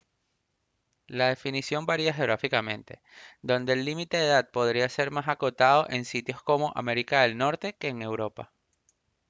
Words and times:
la 1.05 1.27
definición 1.29 1.85
varía 1.85 2.11
geográficamente 2.11 3.03
donde 3.43 3.73
el 3.73 3.85
límite 3.85 4.17
de 4.17 4.25
edad 4.25 4.49
podría 4.49 4.89
ser 4.89 5.11
más 5.11 5.27
acotado 5.27 5.85
en 5.91 6.05
sitios 6.05 6.41
como 6.41 6.71
américa 6.75 7.21
del 7.21 7.37
norte 7.37 7.75
que 7.75 7.89
en 7.89 8.01
europa 8.01 8.51